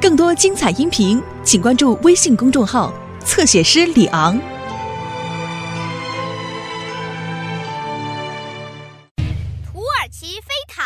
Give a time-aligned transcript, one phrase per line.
[0.00, 2.92] 更多精彩音频，请关注微信公众号
[3.24, 4.38] “侧写师李昂”。
[9.64, 10.84] 土耳其飞毯。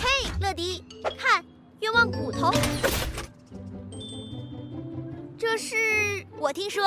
[0.00, 0.08] 嘿，
[0.40, 0.82] 乐迪，
[1.18, 1.44] 看
[1.80, 2.50] 愿望骨头。
[5.38, 5.76] 这是
[6.38, 6.82] 我听说，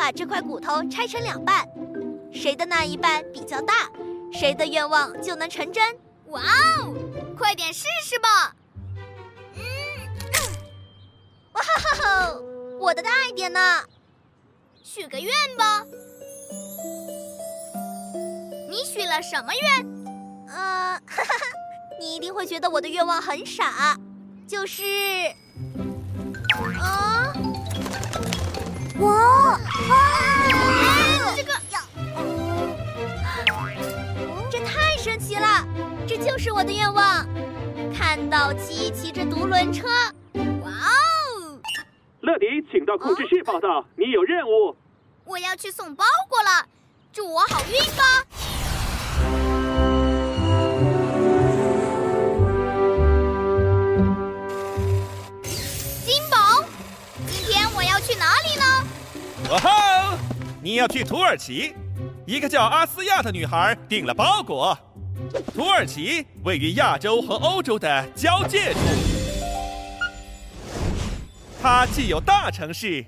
[0.00, 1.68] 把这块骨头拆成两半，
[2.32, 3.90] 谁的那一半比较大，
[4.32, 5.94] 谁的愿望就能成真。
[6.28, 6.40] 哇
[6.78, 6.94] 哦，
[7.36, 8.56] 快点试试吧！
[9.56, 9.62] 嗯，
[11.52, 12.34] 哇哈哈，
[12.78, 13.84] 我的大一点呢，
[14.82, 15.84] 许个愿吧。
[18.70, 19.86] 你许了什么愿？
[20.48, 21.44] 呃，哈哈哈，
[22.00, 23.98] 你一定会觉得我的愿望很傻，
[24.48, 24.82] 就是，
[26.80, 27.19] 啊，
[29.00, 29.58] 哇，啊，
[31.34, 31.82] 这个呀，
[34.50, 35.66] 这太神奇了，
[36.06, 37.26] 这就是我的愿望，
[37.96, 39.88] 看到鸡骑着独轮车，
[40.62, 41.58] 哇哦！
[42.20, 44.76] 乐迪，请到控制室报道，你有任务。
[45.24, 46.66] 我要去送包裹了，
[47.10, 48.24] 祝我好运吧！
[56.04, 56.62] 金宝，
[57.26, 58.64] 今天我要去哪里呢？
[59.48, 60.18] 哇吼！
[60.62, 61.74] 你要去土耳其，
[62.26, 64.78] 一个叫阿斯亚的女孩订了包裹。
[65.54, 68.78] 土耳其位于亚洲和欧洲的交界处，
[71.62, 73.04] 它既有大城市，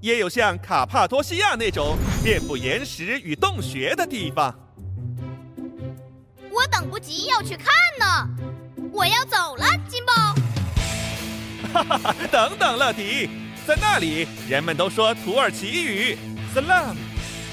[0.00, 4.54] 也有像卡帕多西亚那种遍布岩石与洞穴的地方。
[6.50, 7.66] 我等不及要去看
[7.98, 8.28] 呢，
[8.92, 10.12] 我要走了，金宝。
[11.72, 12.14] 哈哈哈！
[12.30, 13.30] 等等，乐迪，
[13.66, 16.18] 在那里人们都说土耳其语
[16.54, 16.96] “salam”，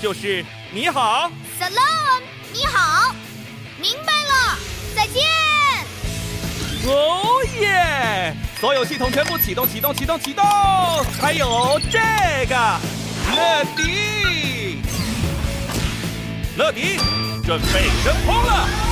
[0.01, 0.43] 就是
[0.73, 1.31] 你好。
[1.59, 3.13] Salam，你好，
[3.79, 4.57] 明白了，
[4.95, 5.23] 再见。
[6.87, 8.33] 哦耶！
[8.59, 10.43] 所有系统全部启动，启动，启动，启动！
[11.21, 11.99] 还有这
[12.47, 12.55] 个，
[13.35, 14.81] 乐迪，
[16.57, 16.97] 乐迪，
[17.45, 18.88] 准备升空了。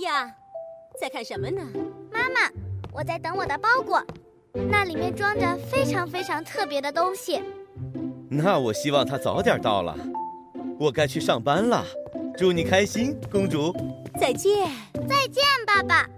[0.00, 0.34] 阿斯亚，
[0.98, 1.62] 在看什么呢？
[2.10, 2.50] 妈妈，
[2.92, 4.02] 我在等我的包裹，
[4.54, 7.42] 那里面装着非常非常特别的东西。
[8.30, 9.94] 那我希望它早点到了，
[10.78, 11.84] 我该去上班了。
[12.36, 13.74] 祝你开心，公主。
[14.18, 14.70] 再见。
[15.08, 16.08] 再见，爸爸。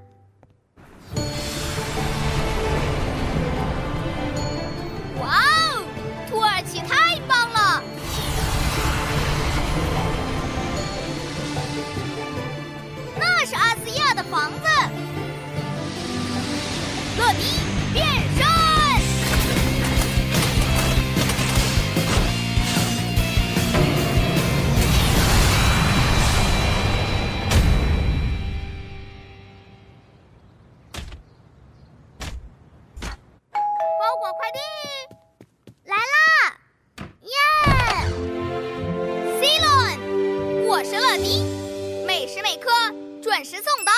[43.23, 43.93] 准时送达。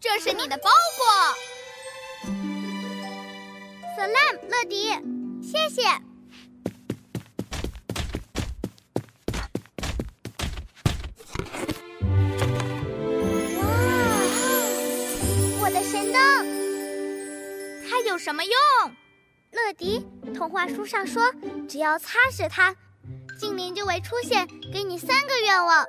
[0.00, 1.06] 这是你的包裹
[3.98, 4.90] ，Salam，乐迪，
[5.42, 5.82] 谢谢。
[13.58, 13.68] 哇！
[15.60, 16.20] 我的神灯，
[17.90, 18.54] 它有什么用？
[19.50, 21.30] 乐迪，童话书上说，
[21.68, 22.74] 只要擦拭它，
[23.38, 25.86] 精灵就会出现，给你三个愿望。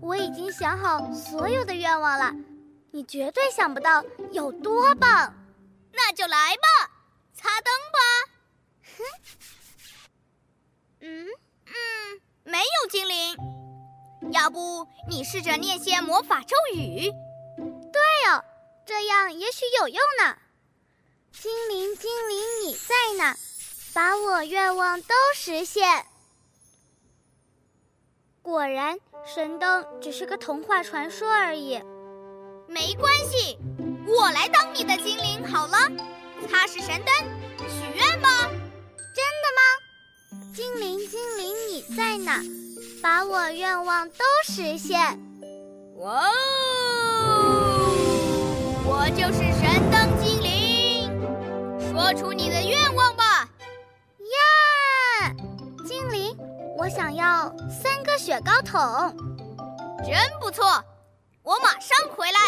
[0.00, 2.32] 我已经想好所有的愿望了，
[2.90, 5.34] 你绝对想不到有多棒。
[5.92, 6.90] 那就来吧，
[7.32, 7.98] 擦灯吧。
[11.00, 11.28] 嗯，
[11.66, 13.36] 嗯，没有精灵。
[14.32, 17.10] 要不你试着念些魔法咒语？
[17.92, 18.44] 对哦，
[18.84, 20.36] 这样也许有用呢。
[21.32, 23.36] 精灵，精灵，你在哪？
[23.92, 26.06] 把我愿望都实现。
[28.44, 31.80] 果然，神灯只是个童话传说而已。
[32.68, 33.58] 没关系，
[34.06, 35.78] 我来当你的精灵好了。
[36.46, 37.14] 擦拭神灯，
[37.66, 38.28] 许愿吧。
[39.14, 39.62] 真的吗？
[40.54, 42.42] 精灵，精灵，你在哪？
[43.02, 45.00] 把我愿望都实现。
[45.96, 46.28] 哇
[47.24, 47.94] 哦！
[48.84, 51.10] 我就是神灯精灵，
[51.90, 53.33] 说出你的愿望吧。
[56.84, 58.78] 我想要三个雪糕桶。
[60.04, 60.84] 真不错，
[61.42, 62.38] 我马上回来。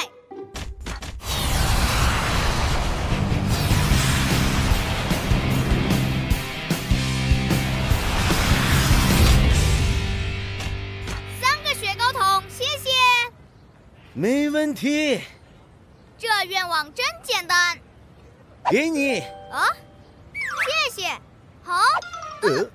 [11.40, 12.90] 三个雪糕桶，谢谢。
[14.12, 15.18] 没问题，
[16.18, 17.78] 这愿望真简单。
[18.70, 19.20] 给你。
[19.50, 19.64] 啊，
[20.92, 21.08] 谢谢。
[21.64, 21.80] 好，
[22.42, 22.70] 呃，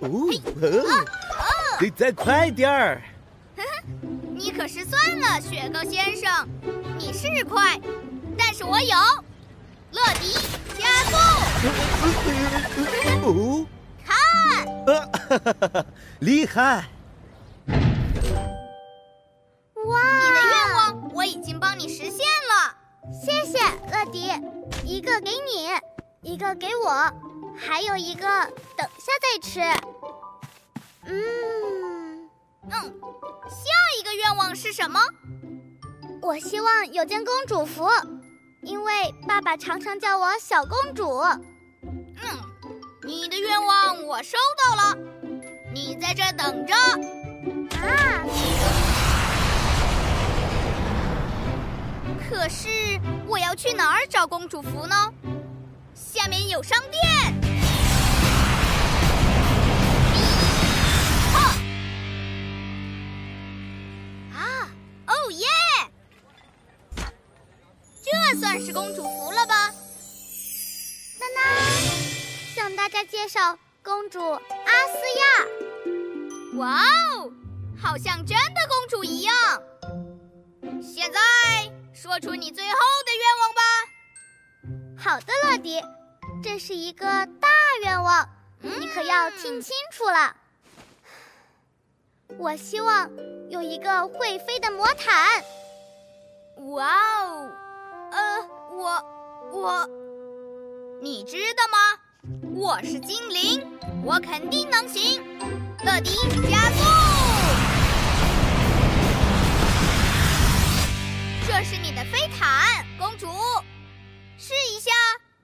[0.00, 3.02] 哦，哦，得再快点儿。
[4.34, 6.48] 你可失算了，雪糕先生。
[6.96, 7.80] 你是快，
[8.36, 8.96] 但是我有
[9.90, 10.34] 乐迪
[10.78, 11.16] 加速。
[13.26, 13.66] 哦，
[14.06, 14.14] 看，
[14.86, 14.88] 啊，
[15.28, 15.86] 哈哈哈哈，
[16.20, 16.84] 厉害！
[19.86, 20.00] 哇！
[20.20, 22.76] 你的愿望我已经帮你实现了。
[23.12, 23.58] 谢谢
[23.90, 24.30] 乐迪，
[24.84, 25.68] 一个给你，
[26.28, 26.90] 一个给我，
[27.56, 28.20] 还有一个
[28.76, 29.60] 等下再吃。
[31.06, 32.28] 嗯
[32.64, 35.00] 嗯，下一个愿望是什么？
[36.20, 37.88] 我希望有件公主服，
[38.60, 41.08] 因为爸爸常常叫我小公主。
[41.16, 42.22] 嗯，
[43.04, 44.98] 你的愿望我收到了，
[45.72, 46.74] 你在这等着。
[47.78, 48.22] 啊！
[52.28, 52.68] 可是
[53.26, 55.10] 我要去哪儿找公主服呢？
[55.98, 57.02] 下面有商店。
[64.32, 64.70] 啊！
[65.06, 65.46] 哦耶！
[68.02, 69.72] 这算是公主服了吧？
[71.18, 71.40] 娜娜，
[72.54, 76.58] 向大家介绍公主阿斯亚。
[76.58, 76.80] 哇
[77.16, 77.30] 哦，
[77.80, 79.34] 好像真的公主一样。
[80.82, 81.20] 现在
[81.92, 83.62] 说出你最后的愿望吧。
[85.00, 85.80] 好的，乐迪，
[86.42, 87.48] 这是一个大
[87.84, 88.28] 愿望，
[88.60, 90.34] 你可要听清楚了。
[92.36, 93.08] 我希望
[93.48, 95.44] 有一个会飞的魔毯。
[96.72, 96.92] 哇
[97.22, 97.48] 哦，
[98.10, 99.04] 呃，我
[99.52, 99.88] 我，
[101.00, 101.78] 你知道吗？
[102.56, 103.64] 我是精灵，
[104.04, 105.22] 我肯定能行。
[105.84, 106.10] 乐迪
[106.50, 106.84] 加速！
[111.46, 113.28] 这是你的飞毯，公主。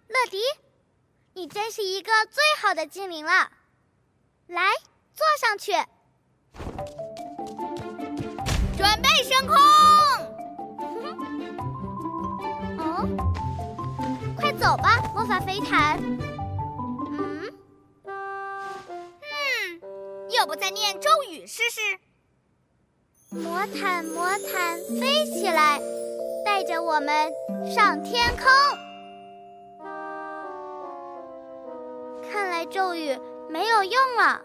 [0.09, 0.39] 乐迪，
[1.33, 3.51] 你真是一个最好的精灵了。
[4.47, 4.73] 来，
[5.15, 5.73] 坐上去。
[8.77, 9.57] 准备升空。
[12.79, 13.09] 哦，
[14.37, 15.99] 快走吧，魔法飞毯。
[17.11, 17.51] 嗯，
[18.05, 19.81] 嗯，
[20.31, 21.81] 要不再念咒语试试？
[23.31, 25.81] 魔毯，魔毯飞起来，
[26.45, 27.33] 带着我们
[27.75, 28.45] 上天空。
[32.67, 33.19] 咒语
[33.51, 34.41] 没有用了。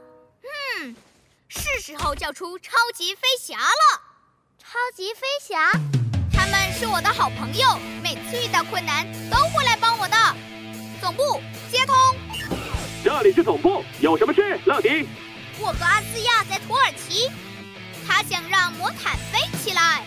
[0.80, 0.96] 嗯，
[1.48, 4.02] 是时候叫出超级飞侠了。
[4.58, 5.72] 超级飞侠，
[6.32, 7.68] 他们是我的好朋友，
[8.04, 10.16] 每次遇到困难都会来帮我的。
[11.02, 11.96] 总部接通，
[13.04, 14.60] 这里是总部，有什么事？
[14.66, 15.08] 乐迪，
[15.60, 17.32] 我和阿斯亚在土耳其，
[18.06, 20.04] 他想让魔毯飞起来，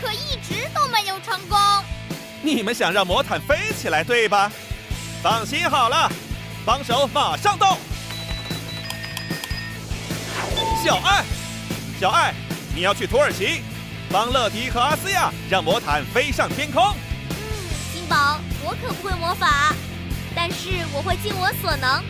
[0.00, 1.58] 可一直都没有成功。
[2.42, 4.52] 你们想让魔毯飞起来，对吧？
[5.22, 6.08] 放心好了，
[6.66, 7.78] 帮手马上到。
[10.84, 11.24] 小爱，
[12.00, 12.34] 小爱，
[12.74, 13.62] 你要去土耳其，
[14.10, 16.82] 帮乐迪和阿斯亚让魔毯飞上天空。
[17.30, 17.36] 嗯，
[17.94, 19.72] 金宝，我可不会魔法，
[20.34, 22.02] 但是我会尽我所能。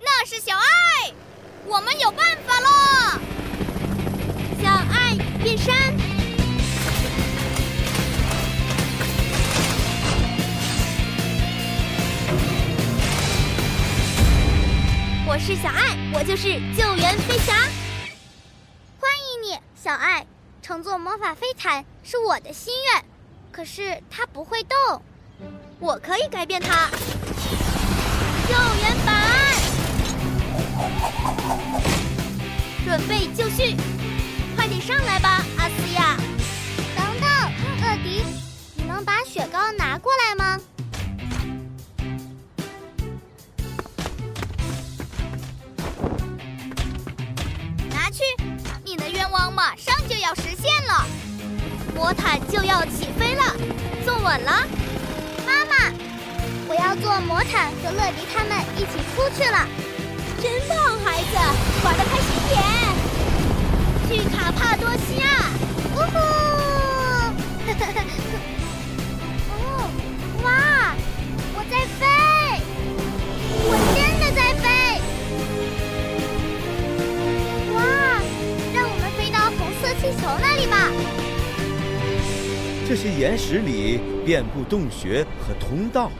[0.00, 1.12] 那是小爱，
[1.64, 3.20] 我们有办法了。
[5.44, 5.74] 变身。
[15.28, 17.52] 我是小爱，我就是救援飞侠。
[18.98, 20.24] 欢迎你，小爱。
[20.62, 23.04] 乘坐魔法飞毯是我的心愿，
[23.52, 25.02] 可是它不会动。
[25.78, 26.88] 我可以改变它。
[28.48, 29.14] 救援板，
[32.86, 33.76] 准备就绪，
[34.64, 36.16] 快点上来吧，阿斯亚。
[36.96, 37.28] 等等，
[37.82, 38.24] 乐迪，
[38.74, 40.58] 你能把雪糕拿过来吗？
[47.90, 48.22] 拿去，
[48.82, 51.04] 你的愿望马上就要实现了，
[51.94, 53.44] 魔毯就要起飞了，
[54.02, 54.66] 坐稳了。
[55.44, 55.92] 妈妈，
[56.66, 59.68] 我要坐魔毯和乐迪他们一起出去了。
[60.40, 61.36] 真棒，孩子，
[61.84, 62.93] 玩的开心点。
[83.54, 86.10] 些岩石里遍布洞穴和通道，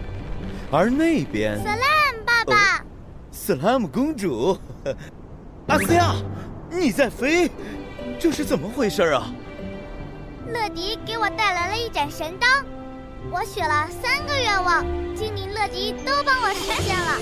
[0.70, 2.84] 而那边，Salam，爸爸，
[3.32, 4.56] 斯拉姆公主，
[5.66, 6.14] 阿斯亚，
[6.70, 7.50] 你在飞，
[8.18, 9.32] 这是怎么回事啊？
[10.52, 12.48] 乐迪给我带来了一盏神灯，
[13.30, 14.84] 我许了三个愿望，
[15.16, 17.18] 精灵乐迪都帮我实现了。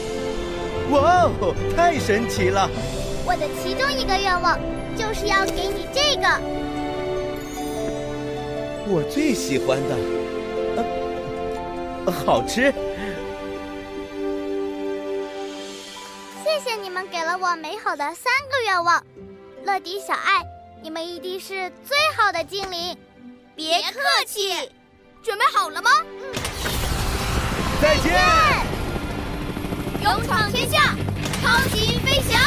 [0.90, 2.69] 哇哦，太神奇了！
[3.25, 4.59] 我的其中一个愿望
[4.97, 6.26] 就是要给你这个，
[8.87, 9.97] 我最喜欢的，
[12.05, 12.73] 呃，好吃。
[16.43, 19.03] 谢谢你们给了我美好的三个愿望，
[19.65, 20.45] 乐迪、小爱，
[20.83, 22.97] 你们一定是最好的精灵。
[23.55, 24.51] 别客气，
[25.23, 25.91] 准备好了吗？
[26.03, 26.35] 嗯。
[27.81, 28.12] 再见。
[30.03, 30.97] 勇闯天下，
[31.41, 32.41] 超级飞翔。